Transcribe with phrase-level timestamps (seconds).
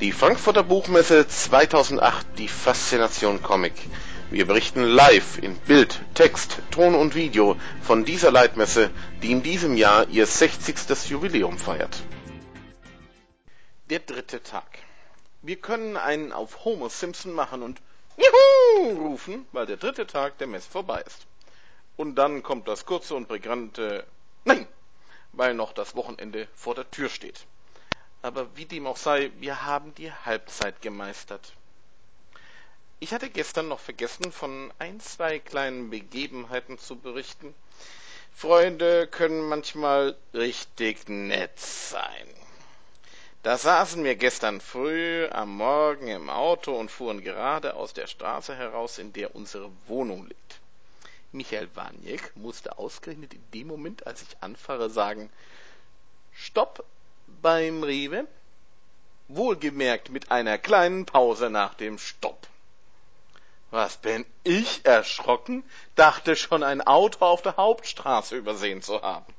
[0.00, 3.72] Die Frankfurter Buchmesse 2008, die Faszination Comic.
[4.30, 8.90] Wir berichten live in Bild, Text, Ton und Video von dieser Leitmesse,
[9.22, 11.10] die in diesem Jahr ihr 60.
[11.10, 12.00] Jubiläum feiert.
[13.90, 14.78] Der dritte Tag.
[15.42, 17.82] Wir können einen auf Homer Simpson machen und
[18.16, 21.26] Juhu rufen, weil der dritte Tag der Messe vorbei ist.
[21.96, 24.06] Und dann kommt das kurze und prägnante
[24.44, 24.68] Nein,
[25.32, 27.46] weil noch das Wochenende vor der Tür steht.
[28.28, 31.54] Aber wie dem auch sei, wir haben die Halbzeit gemeistert.
[33.00, 37.54] Ich hatte gestern noch vergessen, von ein, zwei kleinen Begebenheiten zu berichten.
[38.34, 42.28] Freunde können manchmal richtig nett sein.
[43.44, 48.54] Da saßen wir gestern früh am Morgen im Auto und fuhren gerade aus der Straße
[48.54, 50.60] heraus, in der unsere Wohnung liegt.
[51.32, 55.30] Michael Waniek musste ausgerechnet in dem Moment, als ich anfahre, sagen,
[56.34, 56.84] Stopp,
[57.42, 58.26] beim Rewe,
[59.28, 62.46] wohlgemerkt mit einer kleinen Pause nach dem Stopp.
[63.70, 65.62] Was bin ich erschrocken,
[65.94, 69.34] dachte schon ein Auto auf der Hauptstraße übersehen zu haben.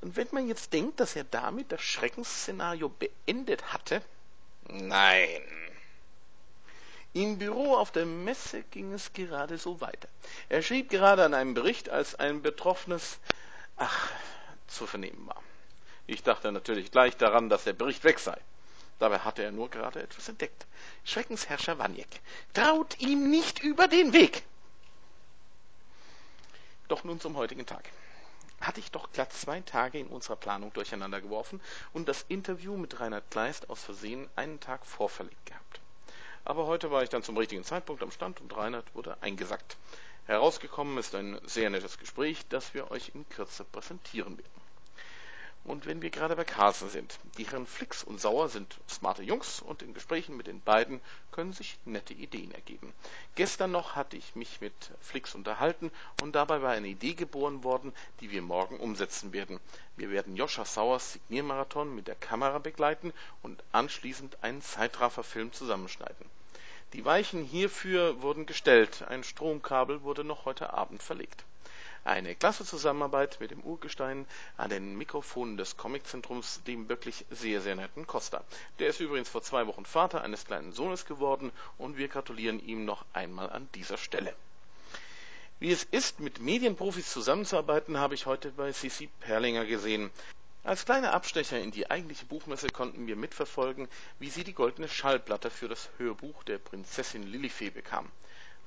[0.00, 4.02] Und wenn man jetzt denkt, dass er damit das Schreckensszenario beendet hatte,
[4.68, 5.42] nein.
[7.12, 10.08] Im Büro auf der Messe ging es gerade so weiter.
[10.48, 13.18] Er schrieb gerade an einem Bericht, als ein Betroffenes,
[13.78, 14.10] ach,
[14.66, 15.42] zu vernehmen war.
[16.06, 18.38] Ich dachte natürlich gleich daran, dass der Bericht weg sei.
[18.98, 20.66] Dabei hatte er nur gerade etwas entdeckt.
[21.04, 22.20] Schreckensherrscher Waniek.
[22.54, 24.44] Traut ihm nicht über den Weg.
[26.88, 27.90] Doch nun zum heutigen Tag.
[28.60, 31.60] Hatte ich doch glatt zwei Tage in unserer Planung durcheinander geworfen
[31.92, 35.80] und das Interview mit Reinhard Kleist aus Versehen einen Tag vorverlegt gehabt.
[36.44, 39.76] Aber heute war ich dann zum richtigen Zeitpunkt am Stand und Reinhard wurde eingesackt.
[40.26, 44.65] Herausgekommen ist ein sehr nettes Gespräch, das wir euch in Kürze präsentieren werden.
[45.66, 49.60] Und wenn wir gerade bei Carlsen sind, die Herren Flix und Sauer sind smarte Jungs
[49.60, 51.00] und in Gesprächen mit den beiden
[51.32, 52.92] können sich nette Ideen ergeben.
[53.34, 55.90] Gestern noch hatte ich mich mit Flix unterhalten
[56.22, 59.58] und dabei war eine Idee geboren worden, die wir morgen umsetzen werden.
[59.96, 63.12] Wir werden Joscha Sauers Signiermarathon mit der Kamera begleiten
[63.42, 66.30] und anschließend einen Zeitrafferfilm zusammenschneiden.
[66.92, 71.44] Die Weichen hierfür wurden gestellt, ein Stromkabel wurde noch heute Abend verlegt.
[72.06, 77.74] Eine klasse Zusammenarbeit mit dem Urgestein an den Mikrofonen des Comiczentrums, dem wirklich sehr, sehr
[77.74, 78.44] netten Costa.
[78.78, 82.84] Der ist übrigens vor zwei Wochen Vater eines kleinen Sohnes geworden und wir gratulieren ihm
[82.84, 84.36] noch einmal an dieser Stelle.
[85.58, 90.12] Wie es ist, mit Medienprofis zusammenzuarbeiten, habe ich heute bei Sissi Perlinger gesehen.
[90.62, 93.88] Als kleiner Abstecher in die eigentliche Buchmesse konnten wir mitverfolgen,
[94.20, 98.08] wie sie die goldene Schallplatte für das Hörbuch der Prinzessin Lilifee bekam.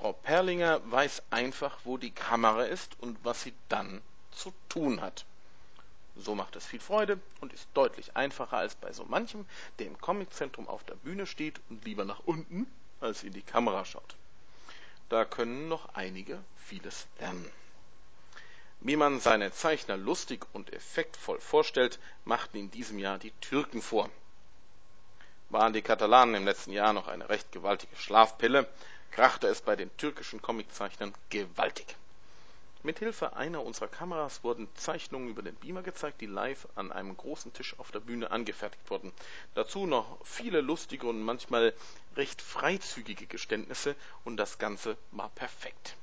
[0.00, 4.00] Frau Perlinger weiß einfach, wo die Kamera ist und was sie dann
[4.30, 5.26] zu tun hat.
[6.16, 9.44] So macht es viel Freude und ist deutlich einfacher als bei so manchem,
[9.78, 12.66] der im Comiczentrum auf der Bühne steht und lieber nach unten
[13.02, 14.16] als in die Kamera schaut.
[15.10, 17.50] Da können noch einige vieles lernen.
[18.80, 24.08] Wie man seine Zeichner lustig und effektvoll vorstellt, machten in diesem Jahr die Türken vor.
[25.50, 28.66] Waren die Katalanen im letzten Jahr noch eine recht gewaltige Schlafpille,
[29.10, 31.96] krachte es bei den türkischen Comiczeichnern gewaltig.
[32.82, 37.14] Mit Hilfe einer unserer Kameras wurden Zeichnungen über den Beamer gezeigt, die live an einem
[37.14, 39.12] großen Tisch auf der Bühne angefertigt wurden.
[39.54, 41.74] Dazu noch viele lustige und manchmal
[42.16, 45.96] recht freizügige Geständnisse und das Ganze war perfekt.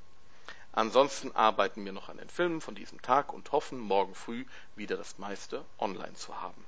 [0.71, 4.97] Ansonsten arbeiten wir noch an den Filmen von diesem Tag und hoffen, morgen früh wieder
[4.97, 6.63] das meiste online zu haben.